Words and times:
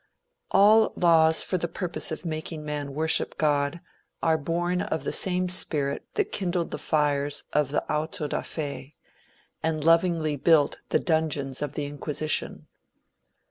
All 0.49 0.93
laws 0.95 1.43
for 1.43 1.59
the 1.59 1.67
purpose 1.67 2.11
of 2.11 2.25
making 2.25 2.65
man 2.65 2.95
worship 2.95 3.37
God, 3.37 3.81
are 4.23 4.35
born 4.35 4.81
of 4.81 5.03
the 5.03 5.13
same 5.13 5.47
spirit 5.47 6.07
that 6.15 6.31
kindled 6.31 6.71
the 6.71 6.79
fires 6.79 7.43
of 7.53 7.69
the 7.69 7.83
auto 7.87 8.25
da 8.27 8.41
fe, 8.41 8.95
and 9.61 9.83
lovingly 9.83 10.37
built 10.37 10.79
the 10.89 10.97
dungeons 10.97 11.61
of 11.61 11.73
the 11.73 11.85
Inquisition. 11.85 12.65